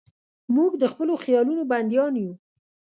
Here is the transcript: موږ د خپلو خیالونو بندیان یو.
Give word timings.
موږ 0.55 0.71
د 0.81 0.83
خپلو 0.93 1.13
خیالونو 1.23 1.63
بندیان 1.71 2.13
یو. 2.23 2.33